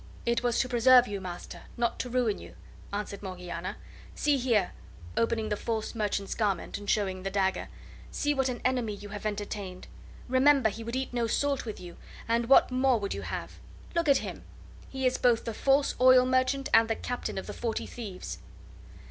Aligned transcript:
"It 0.25 0.41
was 0.41 0.57
to 0.61 0.67
preserve 0.67 1.07
you, 1.07 1.21
master, 1.21 1.61
not 1.77 1.99
to 1.99 2.09
ruin 2.09 2.39
you," 2.39 2.55
answered 2.91 3.21
Morgiana. 3.21 3.77
"See 4.15 4.35
here," 4.35 4.71
opening 5.15 5.49
the 5.49 5.55
false 5.55 5.93
merchant's 5.93 6.33
garment 6.33 6.79
and 6.79 6.89
showing 6.89 7.21
the 7.21 7.29
dagger; 7.29 7.67
"see 8.09 8.33
what 8.33 8.49
an 8.49 8.61
enemy 8.65 8.95
you 8.95 9.09
have 9.09 9.27
entertained! 9.27 9.85
Remember, 10.27 10.69
he 10.71 10.83
would 10.83 10.95
eat 10.95 11.13
no 11.13 11.27
salt 11.27 11.65
with 11.65 11.79
you, 11.79 11.97
and 12.27 12.49
what 12.49 12.71
more 12.71 12.99
would 12.99 13.13
you 13.13 13.21
have? 13.21 13.59
Look 13.93 14.09
at 14.09 14.17
him! 14.25 14.43
he 14.89 15.05
is 15.05 15.19
both 15.19 15.45
the 15.45 15.53
false 15.53 15.93
oil 16.01 16.25
merchant 16.25 16.67
and 16.73 16.89
the 16.89 16.95
Captain 16.95 17.37
of 17.37 17.45
the 17.45 17.53
Forty 17.53 17.85
Thieves." 17.85 18.39